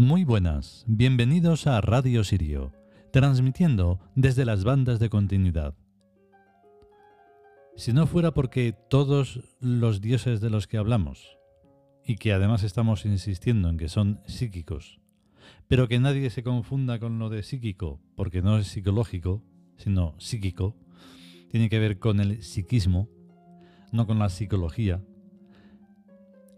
[0.00, 2.72] Muy buenas, bienvenidos a Radio Sirio,
[3.12, 5.74] transmitiendo desde las bandas de continuidad.
[7.76, 11.36] Si no fuera porque todos los dioses de los que hablamos,
[12.02, 15.02] y que además estamos insistiendo en que son psíquicos,
[15.68, 19.42] pero que nadie se confunda con lo de psíquico, porque no es psicológico,
[19.76, 20.78] sino psíquico,
[21.50, 23.10] tiene que ver con el psiquismo,
[23.92, 25.02] no con la psicología,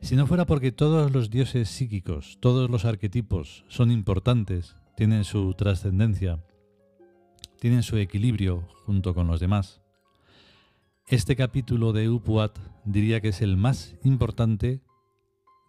[0.03, 5.55] si no fuera porque todos los dioses psíquicos, todos los arquetipos son importantes, tienen su
[5.55, 6.45] trascendencia,
[7.61, 9.81] tienen su equilibrio junto con los demás,
[11.07, 14.81] este capítulo de Upuat diría que es el más importante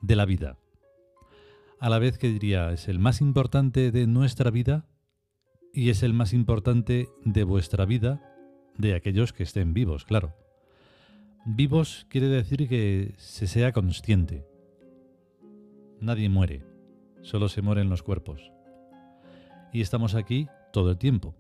[0.01, 0.57] de la vida.
[1.79, 4.87] A la vez que diría es el más importante de nuestra vida
[5.73, 8.21] y es el más importante de vuestra vida,
[8.77, 10.33] de aquellos que estén vivos, claro.
[11.45, 14.47] Vivos quiere decir que se sea consciente.
[15.99, 16.63] Nadie muere,
[17.21, 18.53] solo se mueren los cuerpos.
[19.73, 21.35] Y estamos aquí todo el tiempo.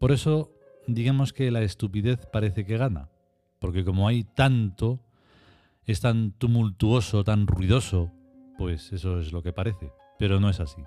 [0.00, 0.52] Por eso,
[0.88, 3.10] digamos que la estupidez parece que gana,
[3.60, 5.04] porque como hay tanto,
[5.84, 8.10] es tan tumultuoso, tan ruidoso,
[8.56, 10.82] pues eso es lo que parece, pero no es así.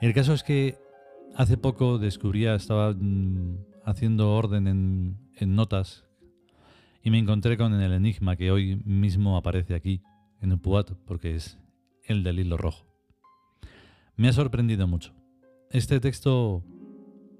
[0.00, 0.76] El caso es que
[1.36, 6.05] hace poco descubría, estaba mm, haciendo orden en, en notas
[7.06, 10.02] y me encontré con el enigma que hoy mismo aparece aquí,
[10.40, 11.56] en el Puat, porque es
[12.02, 12.84] el del hilo rojo.
[14.16, 15.14] Me ha sorprendido mucho.
[15.70, 16.64] Este texto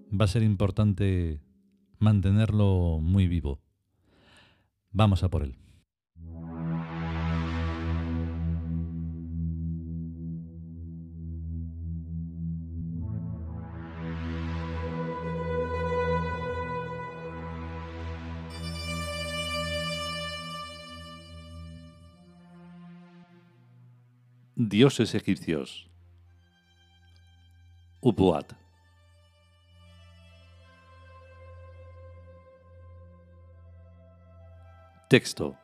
[0.09, 1.41] va a ser importante
[1.99, 3.61] mantenerlo muy vivo.
[4.93, 5.57] Vamos a por él.
[24.59, 25.87] Dioses egipcios.
[28.01, 28.55] Upuat.
[35.11, 35.59] Texto.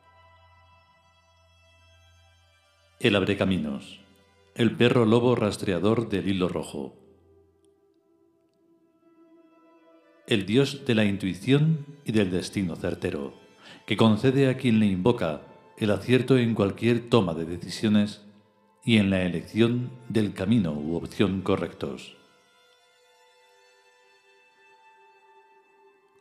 [2.99, 3.99] El abrecaminos.
[4.53, 6.93] El perro lobo rastreador del hilo rojo.
[10.27, 13.33] El dios de la intuición y del destino certero,
[13.87, 15.41] que concede a quien le invoca
[15.79, 18.21] el acierto en cualquier toma de decisiones
[18.85, 22.17] y en la elección del camino u opción correctos.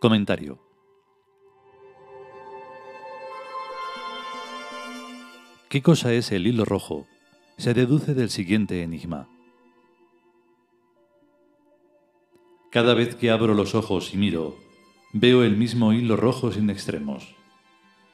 [0.00, 0.58] Comentario.
[5.68, 7.06] ¿Qué cosa es el hilo rojo?
[7.56, 9.28] Se deduce del siguiente enigma.
[12.70, 14.56] Cada vez que abro los ojos y miro,
[15.12, 17.34] veo el mismo hilo rojo sin extremos.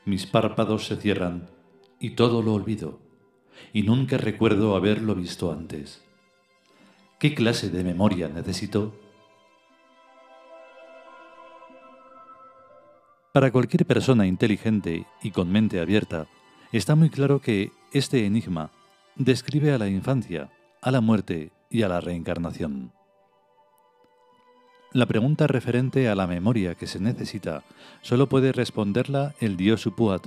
[0.04, 1.50] Mis párpados se cierran
[2.00, 3.07] y todo lo olvido
[3.72, 6.02] y nunca recuerdo haberlo visto antes.
[7.18, 8.94] ¿Qué clase de memoria necesito?
[13.32, 16.28] Para cualquier persona inteligente y con mente abierta,
[16.70, 18.70] está muy claro que este enigma
[19.16, 22.92] describe a la infancia, a la muerte y a la reencarnación.
[24.92, 27.64] La pregunta referente a la memoria que se necesita
[28.00, 30.26] solo puede responderla el dios Upuat,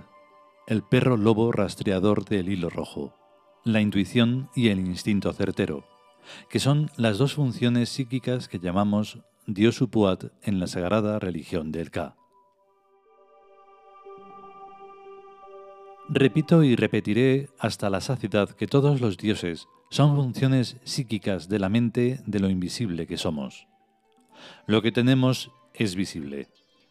[0.67, 3.20] el perro lobo rastreador del hilo rojo
[3.63, 5.85] la intuición y el instinto certero,
[6.49, 11.91] que son las dos funciones psíquicas que llamamos Dios Upuat en la sagrada religión del
[11.91, 12.15] Ka.
[16.09, 21.69] Repito y repetiré hasta la saciedad que todos los dioses son funciones psíquicas de la
[21.69, 23.67] mente de lo invisible que somos.
[24.65, 26.47] Lo que tenemos es visible,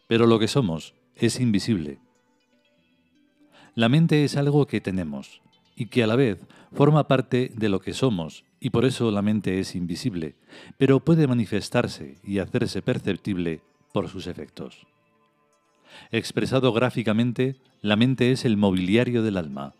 [0.07, 1.99] pero lo que somos es invisible.
[3.75, 5.41] La mente es algo que tenemos,
[5.75, 9.21] y que a la vez forma parte de lo que somos y por eso la
[9.21, 10.35] mente es invisible,
[10.77, 14.85] pero puede manifestarse y hacerse perceptible por sus efectos.
[16.11, 19.73] Expresado gráficamente, la mente es el mobiliario del alma.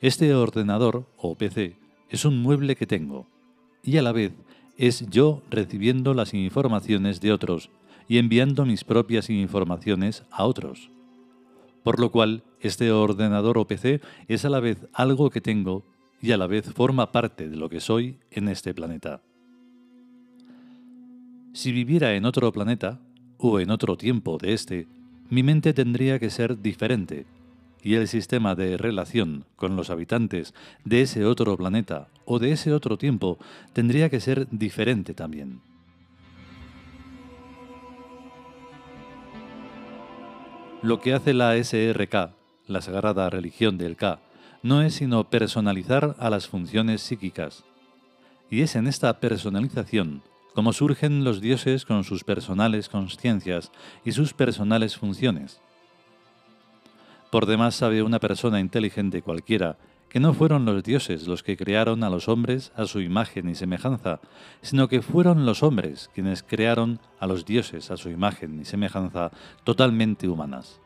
[0.00, 1.76] Este ordenador o PC
[2.10, 3.26] es un mueble que tengo
[3.82, 4.32] y a la vez
[4.76, 7.70] es yo recibiendo las informaciones de otros
[8.08, 10.90] y enviando mis propias informaciones a otros
[11.84, 15.84] por lo cual este ordenador o PC es a la vez algo que tengo
[16.20, 19.22] y a la vez forma parte de lo que soy en este planeta.
[21.52, 22.98] Si viviera en otro planeta,
[23.36, 24.88] o en otro tiempo de este,
[25.28, 27.26] mi mente tendría que ser diferente,
[27.82, 30.54] y el sistema de relación con los habitantes
[30.84, 33.38] de ese otro planeta o de ese otro tiempo
[33.74, 35.60] tendría que ser diferente también.
[40.84, 42.34] Lo que hace la SRK,
[42.66, 44.18] la Sagrada Religión del K,
[44.62, 47.64] no es sino personalizar a las funciones psíquicas,
[48.50, 50.22] Y es en esta personalización
[50.54, 53.72] como surgen los dioses con sus personales conciencias
[54.04, 55.58] y sus personales funciones.
[57.30, 59.78] Por demás sabe una persona inteligente cualquiera
[60.14, 63.56] que no fueron los dioses los que crearon a los hombres a su imagen y
[63.56, 64.20] semejanza,
[64.62, 69.32] sino que fueron los hombres quienes crearon a los dioses a su imagen y semejanza
[69.64, 70.80] totalmente humanas.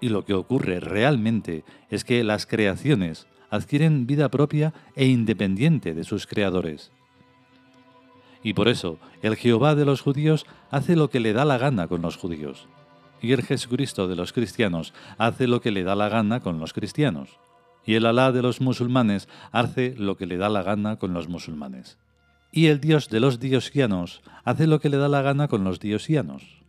[0.00, 6.02] Y lo que ocurre realmente es que las creaciones adquieren vida propia e independiente de
[6.02, 6.90] sus creadores.
[8.42, 11.86] Y por eso el Jehová de los judíos hace lo que le da la gana
[11.86, 12.66] con los judíos,
[13.20, 16.72] y el Jesucristo de los cristianos hace lo que le da la gana con los
[16.72, 17.38] cristianos
[17.84, 21.28] y el Alá de los musulmanes hace lo que le da la gana con los
[21.28, 21.98] musulmanes.
[22.52, 25.80] Y el Dios de los diosianos hace lo que le da la gana con los
[25.80, 26.62] diosianos.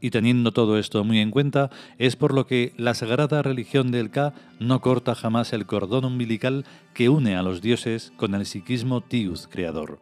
[0.00, 4.10] Y teniendo todo esto muy en cuenta, es por lo que la sagrada religión del
[4.10, 9.00] Ka no corta jamás el cordón umbilical que une a los dioses con el psiquismo
[9.00, 10.00] Tiud creador,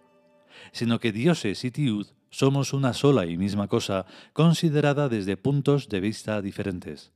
[0.72, 6.00] sino que dioses y Tiud somos una sola y misma cosa considerada desde puntos de
[6.00, 7.12] vista diferentes.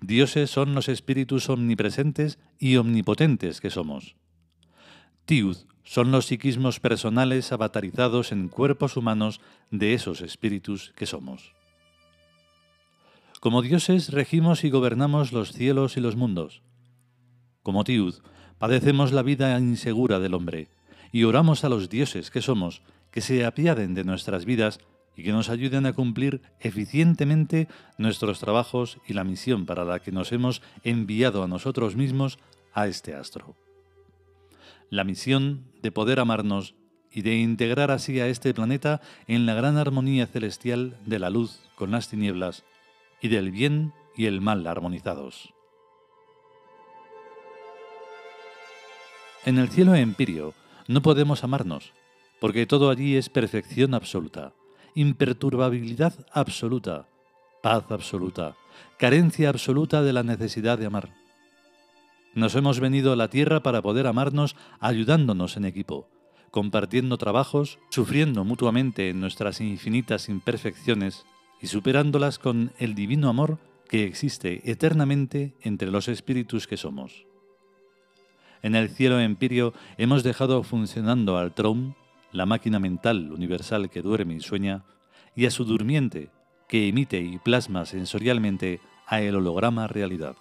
[0.00, 4.16] Dioses son los espíritus omnipresentes y omnipotentes que somos.
[5.24, 9.40] Tiud son los psiquismos personales avatarizados en cuerpos humanos
[9.70, 11.54] de esos espíritus que somos.
[13.40, 16.62] Como dioses regimos y gobernamos los cielos y los mundos.
[17.62, 18.16] Como Tiud,
[18.58, 20.68] padecemos la vida insegura del hombre
[21.12, 24.80] y oramos a los dioses que somos que se apiaden de nuestras vidas
[25.16, 30.12] y que nos ayuden a cumplir eficientemente nuestros trabajos y la misión para la que
[30.12, 32.38] nos hemos enviado a nosotros mismos
[32.74, 33.56] a este astro.
[34.90, 36.74] La misión de poder amarnos
[37.10, 41.60] y de integrar así a este planeta en la gran armonía celestial de la luz
[41.74, 42.64] con las tinieblas
[43.22, 45.54] y del bien y el mal armonizados.
[49.46, 50.52] En el cielo empirio
[50.88, 51.92] no podemos amarnos,
[52.38, 54.52] porque todo allí es perfección absoluta
[54.96, 57.06] imperturbabilidad absoluta,
[57.62, 58.56] paz absoluta,
[58.98, 61.10] carencia absoluta de la necesidad de amar.
[62.34, 66.08] Nos hemos venido a la tierra para poder amarnos ayudándonos en equipo,
[66.50, 71.26] compartiendo trabajos, sufriendo mutuamente en nuestras infinitas imperfecciones
[71.60, 73.58] y superándolas con el divino amor
[73.90, 77.26] que existe eternamente entre los espíritus que somos.
[78.62, 81.94] En el cielo empirio hemos dejado funcionando al Trom
[82.36, 84.84] la máquina mental universal que duerme y sueña,
[85.34, 86.30] y a su durmiente,
[86.68, 90.36] que emite y plasma sensorialmente a el holograma realidad,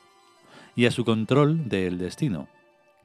[0.76, 2.48] y a su control del destino,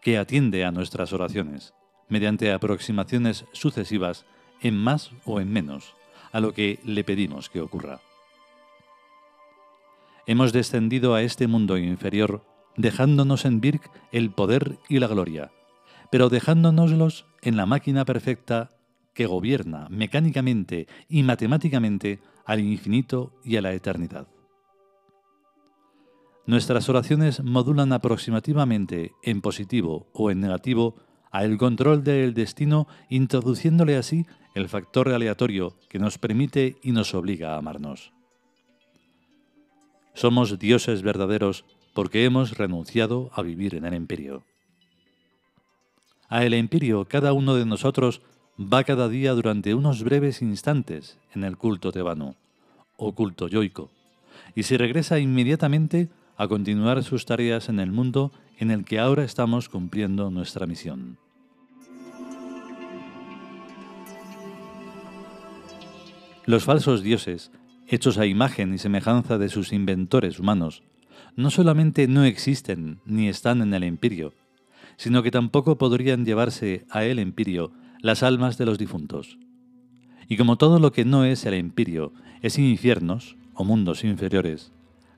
[0.01, 1.75] que atiende a nuestras oraciones,
[2.09, 4.25] mediante aproximaciones sucesivas
[4.61, 5.95] en más o en menos
[6.33, 8.01] a lo que le pedimos que ocurra.
[10.27, 12.45] Hemos descendido a este mundo inferior
[12.77, 15.51] dejándonos en Birk el poder y la gloria,
[16.11, 18.71] pero dejándonoslos en la máquina perfecta
[19.21, 24.29] que gobierna mecánicamente y matemáticamente al infinito y a la eternidad.
[26.47, 30.95] Nuestras oraciones modulan aproximativamente en positivo o en negativo
[31.31, 34.25] a el control del destino, introduciéndole así
[34.55, 38.15] el factor aleatorio que nos permite y nos obliga a amarnos.
[40.15, 44.47] Somos dioses verdaderos porque hemos renunciado a vivir en el imperio.
[46.31, 48.23] A el imperio cada uno de nosotros
[48.61, 52.37] va cada día durante unos breves instantes en el culto tebano
[52.97, 53.91] o culto yoico
[54.55, 59.25] y se regresa inmediatamente a continuar sus tareas en el mundo en el que ahora
[59.25, 61.17] estamos cumpliendo nuestra misión.
[66.45, 67.53] Los falsos dioses,
[67.87, 70.83] hechos a imagen y semejanza de sus inventores humanos,
[71.37, 74.35] no solamente no existen ni están en el empirio,
[74.97, 79.39] sino que tampoco podrían llevarse a el empirio las almas de los difuntos.
[80.29, 84.73] Y como todo lo que no es el empirio es infiernos o mundos inferiores,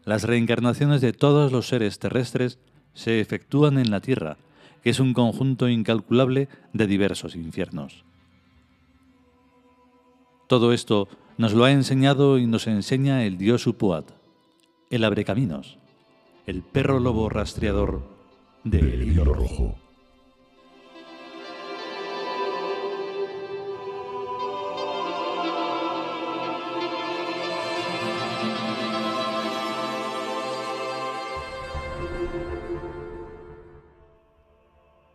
[0.05, 2.59] las reencarnaciones de todos los seres terrestres
[2.95, 4.37] se efectúan en la tierra,
[4.83, 8.05] que es un conjunto incalculable de diversos infiernos.
[10.49, 11.09] Todo esto
[11.39, 14.11] nos lo ha enseñado y nos enseña el dios Upuat,
[14.91, 15.79] el abrecaminos,
[16.47, 18.03] el perro lobo rastreador
[18.65, 19.82] del hilo rojo.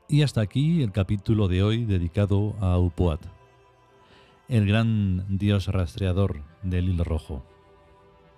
[0.09, 3.19] Y hasta aquí el capítulo de hoy dedicado a Upuat,
[4.47, 7.43] el gran dios rastreador del hilo rojo,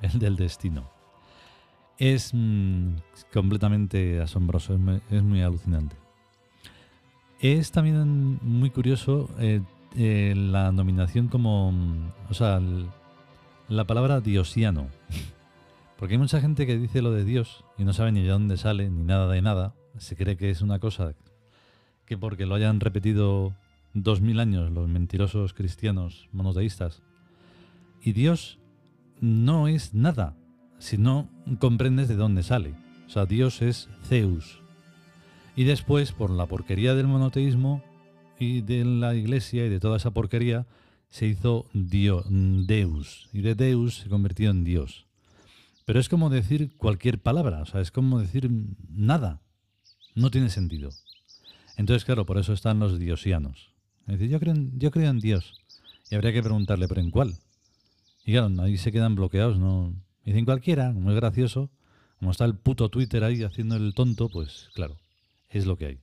[0.02, 0.90] el del destino.
[2.00, 2.96] Es mm,
[3.32, 4.80] completamente asombroso,
[5.12, 5.96] es muy, alucinante.
[7.40, 9.62] Es también muy curioso eh,
[9.96, 11.72] eh, la nominación como,
[12.30, 12.60] o sea,
[13.68, 14.88] la palabra diosiano.
[16.00, 18.56] Porque hay mucha gente que dice lo de Dios y no sabe ni de dónde
[18.56, 19.75] sale, ni nada de nada.
[19.98, 21.13] Se cree que es una cosa
[22.06, 23.53] que porque lo hayan repetido
[23.94, 27.01] dos mil años los mentirosos cristianos monoteístas.
[28.01, 28.60] Y Dios
[29.20, 30.38] no es nada
[30.77, 31.27] si no
[31.60, 32.75] comprendes de dónde sale.
[33.08, 34.62] O sea, Dios es Zeus.
[35.58, 37.84] Y después, por la porquería del monoteísmo
[38.39, 40.65] y de la iglesia y de toda esa porquería,
[41.10, 43.27] se hizo Dios, Deus.
[43.34, 45.09] Y de Deus se convirtió en Dios.
[45.89, 48.48] Pero es como decir cualquier palabra, o sea, es como decir
[48.89, 49.41] nada.
[50.13, 50.91] No tiene sentido.
[51.77, 53.72] Entonces, claro, por eso están los diosianos.
[54.01, 55.60] Es decir, yo creo, en, yo creo en Dios.
[56.12, 57.39] Y habría que preguntarle, ¿pero en cuál?
[58.24, 59.96] Y claro, ahí se quedan bloqueados, ¿no?
[60.24, 61.72] Dicen cualquiera, como es gracioso,
[62.19, 64.96] como está el puto Twitter ahí haciendo el tonto, pues claro,
[65.50, 66.00] es lo que hay.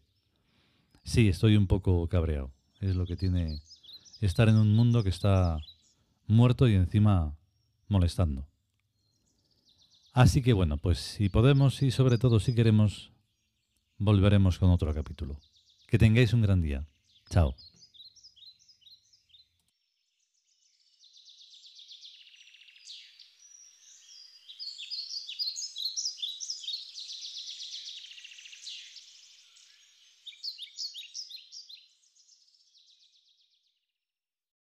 [1.05, 2.51] Sí, estoy un poco cabreado.
[2.81, 3.61] Es lo que tiene
[4.21, 5.61] estar en un mundo que está
[6.27, 7.37] muerto y encima
[7.87, 8.49] molestando.
[10.17, 13.13] Así que bueno, pues si podemos y sobre todo si queremos,
[13.99, 15.39] volveremos con otro capítulo.
[15.89, 16.87] Que tengáis un gran día.
[17.29, 17.55] Chao.